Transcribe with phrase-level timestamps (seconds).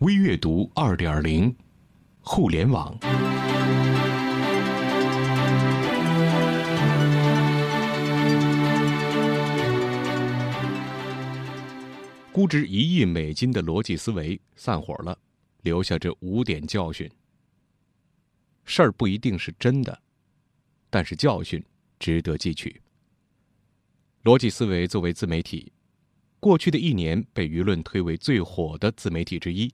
[0.00, 1.54] 微阅读二点零，
[2.20, 2.98] 互联网。
[12.32, 15.18] 估值一亿美金的逻辑思维散伙了，
[15.64, 17.06] 留下这五点教训。
[18.64, 20.00] 事儿不一定是真的，
[20.88, 21.62] 但是教训
[21.98, 22.80] 值得汲取。
[24.24, 25.70] 逻辑思维作为自媒体，
[26.38, 29.70] 过去的一年被舆论推为最火的自媒体之一。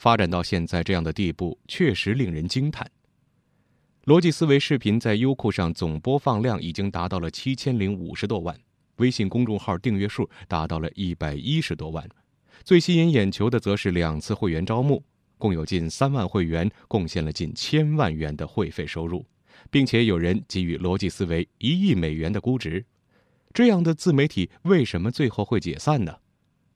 [0.00, 2.90] 发展到现在这样的地步，确实令人惊叹。
[4.06, 8.58] 逻辑思维视频在优酷上总播放量已经达到了七千零五十多万，
[8.96, 12.08] 微信公众号订阅数达到了一百一十多万。
[12.64, 15.04] 最吸引眼球的则是两次会员招募，
[15.36, 19.26] 共有近三万会员贡献了近千万元的会费收入，
[19.70, 22.82] 并且有人给予逻辑思维一亿美元的估值。
[23.52, 26.16] 这样的自媒体为什么最后会解散呢？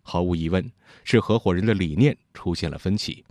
[0.04, 0.70] 毫无疑问，
[1.02, 3.24] 是合伙人的理念出现了分歧。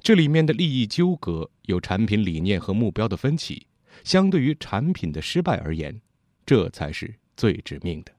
[0.00, 3.66] 这里面的利益纠葛，有产品理念和目标的分歧。
[4.02, 6.00] 相对于产品的失败而言，
[6.44, 8.12] 这才是最致命的。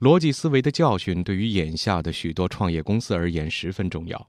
[0.00, 4.28] 逻辑思维的教训对于眼下的许多创业公司而言十分重要。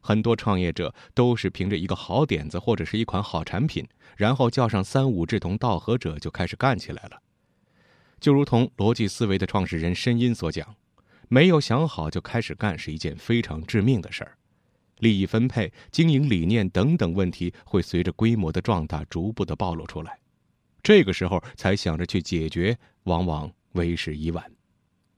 [0.00, 7.22] 很多创业者都是凭着一个好点子或者是一款好产品，然后叫上三五志同道合者就开始干起来了。
[8.18, 10.74] 就如同逻辑思维的创始人申音所讲。
[11.28, 14.36] 没有想好就开始干是一件非常致命的事儿，
[15.00, 20.18] 利益分配、经营理念等等问题会随着规模的壮大逐步的暴露出来，
[20.82, 24.44] 这个时候才想着去解决，往往为时已晚。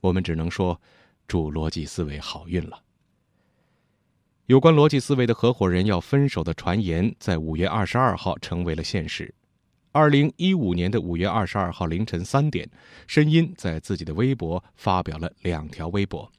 [0.01, 0.81] 我们只能说，
[1.27, 2.83] 祝逻辑思维好运了。
[4.47, 9.34] 有关逻辑思维的合伙人要分手的传言，在五月二十二号成为了现实。
[9.91, 12.69] 二零一五年的五月二十二号凌晨三点，
[13.06, 16.30] 申音在自己的微博发表了两条微博。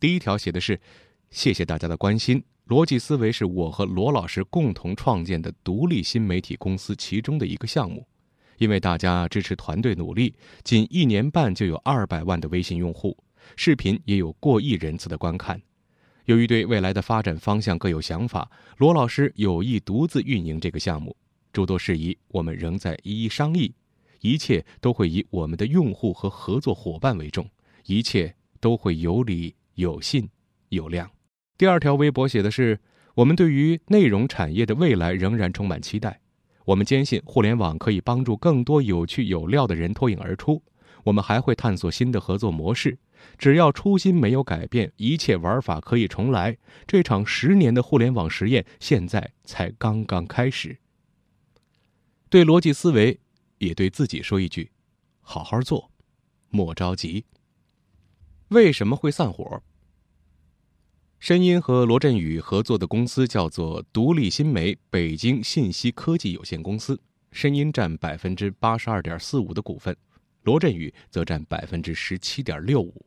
[0.00, 0.78] 第一条写的是
[1.30, 8.06] ：“谢谢大家的关心，逻辑思维是我和罗老师共同创建的独立新媒体公司其中的一个项目。
[8.58, 13.16] 因为大家支持团队努力，仅一年半就有二百万的微信用户，
[13.56, 15.62] 视频也有过亿人次的观看。
[16.24, 21.16] 由于对未来的发展方向各有想法，罗老师有意独自运营这个项目。”
[21.52, 23.74] 诸多事宜，我们仍在一一商议，
[24.20, 27.48] 一切都会以我们的用户和合作伙伴为重，
[27.86, 30.28] 一切都会有理有信
[30.68, 31.10] 有量。
[31.58, 32.78] 第二条微博写的是：
[33.14, 36.20] 我们对于内容产业的未来仍然充满期待，
[36.64, 40.62] 我们坚信互联网可以帮助更多有趣有料的人脱颖而出。
[41.04, 42.98] 我们还会探索新的合作模式，
[43.38, 46.58] 只要初心没有改变，一切玩法可以重来。
[46.86, 50.76] 这场十年的互联网实验现在才刚刚开始。
[52.30, 53.18] 对逻辑思维，
[53.58, 54.70] 也对自己说一句：
[55.20, 55.90] 好好做，
[56.48, 57.24] 莫着急。
[58.50, 59.60] 为什么会散伙？
[61.18, 67.00] 申音和罗振宇合作的公司叫做独立新媒北京信息科技有限公司，
[67.32, 69.96] 申音占百分之八十二点四五的股份，
[70.44, 73.04] 罗振宇则占百分之十七点六五。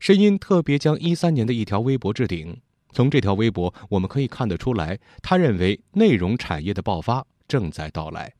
[0.00, 2.60] 申音特别将一三年的一条微博置顶，
[2.90, 8.34] 从这条微博我们可以看得出来，他认为内容产业的爆发正在到来。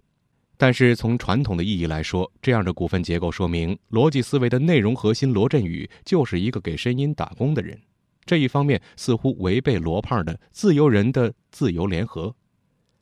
[0.59, 7.78] 但是从传统的意义来说，这样的股份结构说明逻辑思维的内容核心罗振宇就是一个给声音打工的人。
[8.25, 12.34] 这一方面似乎违背罗胖的自由人的自由联合，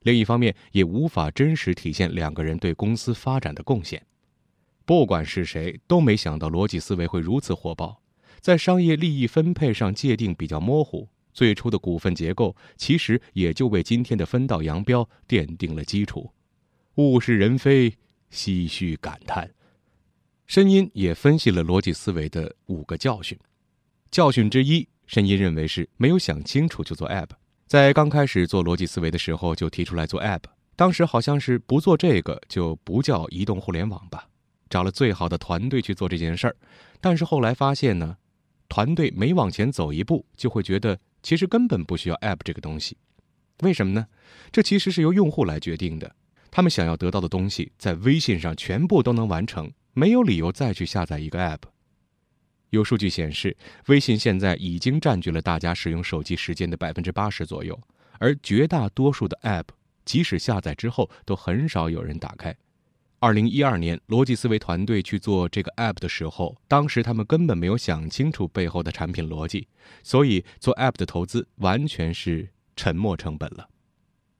[0.02, 4.04] 另一方面也无法真实体现两个人对公司发展的贡献。
[4.84, 8.02] 不管是谁，都没想到逻辑思维会如此火爆，
[8.40, 11.08] 在商业利益分配上界定比较模糊。
[11.32, 16.30] 最初的股份结构其实也就为今天的分道扬镳奠定了基础。
[16.96, 17.92] 物是人非，
[18.30, 19.50] 唏嘘感叹。
[20.46, 23.36] 申音也分析了逻辑思维的五个教训。
[24.10, 27.30] 教训之一，申音认为是没有想清楚就做 App。
[27.66, 30.42] 在刚开始做逻辑思维的时候，就提出来做 App。
[30.76, 34.28] 当时好像是不做这个就不叫移动互联网吧，
[34.68, 36.56] 找了最好的团队去做这件事儿。
[37.00, 38.16] 但是后来发现呢，
[38.68, 42.96] 团队每往前走一步，就会觉得其实根本不需要 App 这个东西。
[43.62, 44.06] 为什么呢？
[44.52, 46.14] 这其实是由用户来决定的。
[46.56, 51.62] 他们想要得到的东西，在微信上全部都能完成，没有理由再去下载一个 App。
[52.70, 53.56] 有数据显示，
[53.86, 57.76] 微信现在已经占据了大家使用手机时间的百分之八十左右，
[58.20, 59.64] 而绝大多数的 App，
[60.04, 62.54] 即使下载之后，都很少有人打开。
[63.18, 69.66] 二零一二年，逻辑思维团队去做这个 App 的时候，当时他们根本没有想清楚背后的产品逻辑，
[70.04, 73.68] 所以做 App 的投资完全是沉没成本了。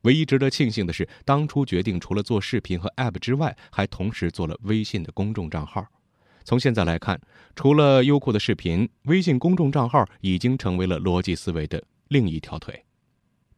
[0.05, 5.87] 唯一值得庆幸的是，当初决定除了做视频和 App 之外，还同时做了微信的公众账号。
[6.45, 7.19] 从现在来看，
[7.57, 12.85] 除了优酷的视频，微信公众账号已经成为了逻辑思维的另一条腿。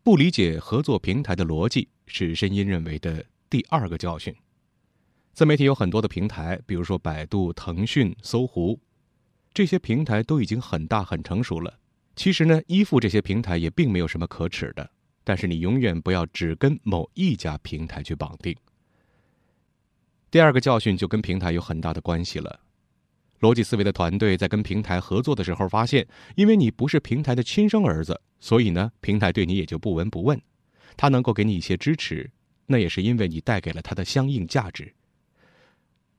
[0.04, 4.32] 不理解合作平台的逻辑是申音认为的第二个教训。
[5.32, 8.78] 自媒体有很多的平台，比如说百度、腾讯、搜狐，
[9.52, 11.81] 这些平台都已经很大很成熟了。
[12.14, 14.88] 其实呢，依附这些平台也并没有什么可耻的。
[15.26, 18.56] 但是你永远不要只跟某一家平台去绑定。
[20.31, 22.61] 第二个教训就跟平台有很大的关系了。
[23.40, 26.06] 逻辑思维的团队在跟平台合作的时候，发现，
[26.37, 30.40] 因为你不是平台的亲生儿子，所以呢，平台对你也就不闻不问。
[30.96, 32.31] 他能够给你一些支持，
[32.67, 34.94] 那也是因为你带给了他的相应价值。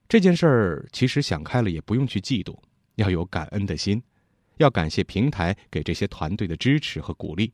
[0.10, 2.60] 这件事儿其实想开了也不用去嫉妒，
[2.96, 4.04] 要有感恩的心，
[4.58, 7.54] 要感谢平台给这些团队的支持和鼓励。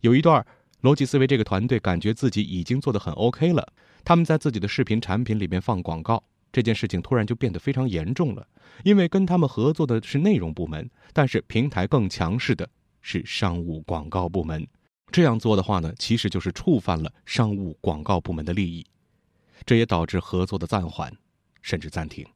[0.00, 0.44] 有一段。
[0.82, 3.72] 逻辑思维这个团队感觉自己已经做得很 OK 了，
[4.04, 8.44] 他们在自己的视频产品里面放广告，这件事情突然就变得非常严重了。
[8.82, 12.68] 因为跟他们合作的是内容部门，但是平台更强势的
[13.00, 14.66] 是商务广告部门。
[15.12, 18.84] 这样做的话呢，其实就是触犯了商务广告部门的利益，
[19.64, 21.16] 这也导致合作的暂缓，
[21.60, 22.26] 甚至暂停。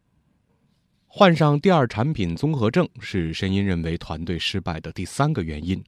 [1.09, 5.83] 患上第二产品综合症是申音认为团队失败的第三个原因。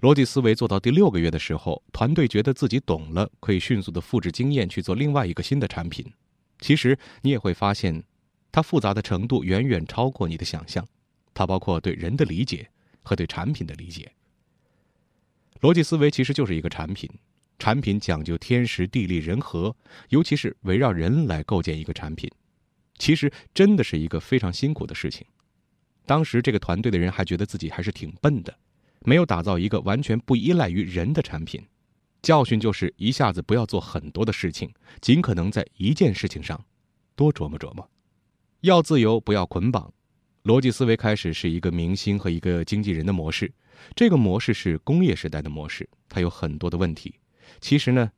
[0.00, 6.10] 逻辑思维做到第六个月的时候，团队觉得自己懂了，可以迅速的复制经验去做另外一个新的产品。
[6.58, 8.02] 其实你也会发现，
[8.50, 10.86] 它复杂的程度远远超过你的想象。
[11.34, 12.68] 它包括对人的理解
[13.02, 14.10] 和对产品的理解。
[15.60, 17.08] 逻辑思维其实就是一个产品，
[17.58, 19.76] 产品讲究天时地利人和，
[20.08, 22.30] 尤其是围绕人来构建一个产品，
[22.98, 25.26] 其实真的是一个非常辛苦的事情。
[26.06, 28.56] 当时这个团队的人还觉得自己还是挺笨的。
[29.04, 31.64] 没有打造一个完全不依赖于人的产品，
[32.22, 34.70] 教训就是一下子不要做很多的事情，
[35.00, 36.62] 尽可能在一件事情上
[37.16, 37.88] 多琢磨琢磨。
[38.60, 39.92] 要自由，不要捆绑。
[40.44, 43.52] 逻辑思维开始是一个明星和一个经纪人的模式，
[43.94, 47.14] 这个模式是工业时代的模式，它有很多的问题。
[47.60, 48.10] 其实呢，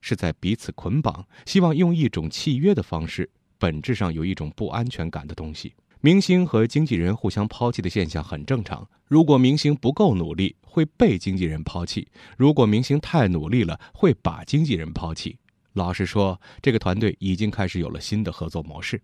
[0.00, 5.74] 是在彼此捆绑，希望用一种契约的方式，本质上有一种不安全感的东西。
[6.00, 8.88] 明星和经纪人互相抛弃的现象很正常。
[9.06, 12.06] 如果明星不够努力，会被经纪人抛弃；
[12.36, 15.36] 如果明星太努力了，会把经纪人抛弃。
[15.72, 19.02] 老实说，这个团队已经开始有了新的合作模式。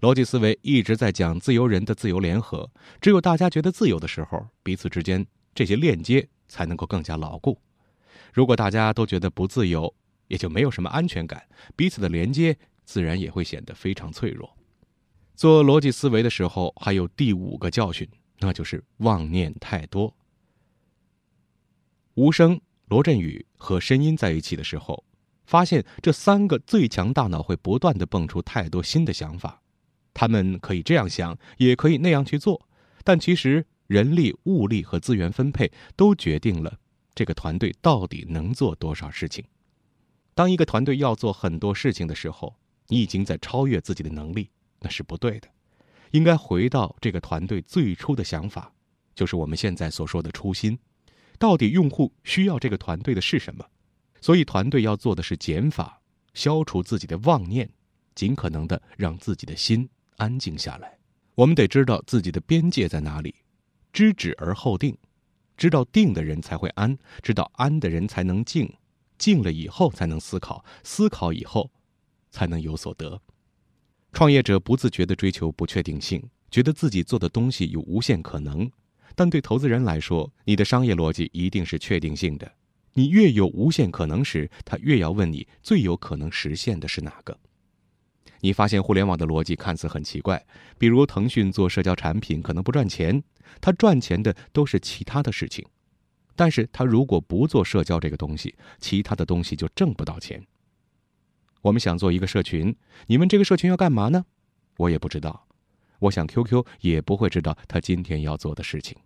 [0.00, 2.70] 逻辑思维一直在讲自由人的自由联合，
[3.00, 7.58] 只有大家觉得自由的时候，彼此之间这些链接才能够更加牢固。
[8.32, 9.92] 如果大家都觉得不自由，
[10.28, 11.42] 也就没有什么安全感，
[11.74, 14.56] 彼此的连接自然也会显得非常脆弱。
[15.42, 18.08] 做逻辑思维的时候，还有第五个教训，
[18.38, 20.14] 那就是妄念太多。
[22.14, 25.02] 吴声、罗振宇和申音在一起的时候，
[25.44, 29.60] 发现这三个最强大脑会不断的蹦出太多新的想法，
[30.14, 32.68] 他们可以这样想，也可以那样去做，
[33.02, 36.78] 但其实人力、物力和资源分配都决定了
[37.16, 39.44] 这个团队到底能做多少事情。
[40.36, 42.54] 当一个团队要做很多事情的时候，
[42.86, 44.48] 你已经在超越自己的能力。
[44.82, 45.48] 那是不对的，
[46.10, 48.72] 应该回到这个团队最初的想法，
[49.14, 50.78] 就是我们现在所说的初心。
[51.38, 53.64] 到底用户需要这个团队的是什么？
[54.20, 56.00] 所以团队要做的是减法，
[56.34, 57.68] 消除自己的妄念，
[58.14, 59.88] 尽可能的让自己的心
[60.18, 60.98] 安静下来。
[61.34, 63.34] 我们得知道自己的边界在哪里，
[63.92, 64.96] 知止而后定。
[65.56, 68.72] 知道定的人才会安，知道安的人才能静，
[69.18, 71.70] 静了以后才能思考，思考以后
[72.30, 73.20] 才能有所得。
[74.12, 78.70] 创业者不自觉地追求不确定性，觉得自己做的东西有无限可能。
[79.14, 82.50] 但对投资人来说，你的商业逻辑一定是确定性的。
[82.94, 87.38] 你越有无限可能时，他越要问你最有可能实现的是哪个。
[88.40, 90.44] 你发现互联网的逻辑看似很奇怪，
[90.76, 93.22] 比如腾讯做社交产品可能不赚钱，
[93.60, 95.64] 他赚钱的都是其他的事情。
[96.34, 100.44] 但是他如果不做社交这个东西，其他的东西就挣不到钱。
[101.62, 102.76] 我们想做一个社群，
[103.06, 104.24] 你问这个社群要干嘛呢？
[104.76, 105.46] 我也不知道。
[106.00, 108.96] 我想 QQ 也不会知道他今天要做的事情。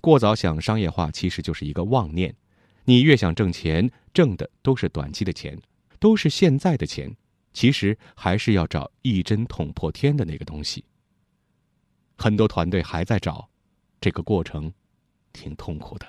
[0.00, 2.34] 过早想商业化，其实就是一个妄念。
[2.84, 5.60] 你越想挣钱，挣的都是短期的钱，
[5.98, 7.16] 都是现在的钱。
[7.52, 10.84] 其实还是要找一针捅破天的那个东西。
[12.16, 13.48] 很多团队还在找，
[14.00, 14.72] 这个过程
[15.32, 16.06] 挺痛苦的。